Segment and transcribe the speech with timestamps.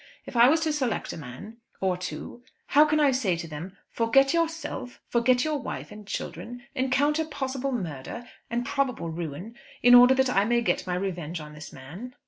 [0.25, 3.77] If I was to select a man, or two, how can I say to them,
[3.91, 10.15] 'forget yourself, forget your wife and children, encounter possible murder, and probable ruin, in order
[10.15, 12.15] that I may get my revenge on this man'?"